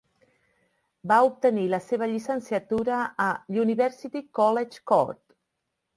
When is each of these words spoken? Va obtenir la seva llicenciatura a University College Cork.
Va 1.11 1.17
obtenir 1.27 1.65
la 1.73 1.81
seva 1.89 2.09
llicenciatura 2.13 3.03
a 3.29 3.31
University 3.65 4.27
College 4.41 4.83
Cork. 4.95 5.25